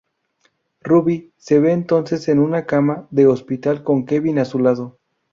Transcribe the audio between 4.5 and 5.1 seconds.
lado.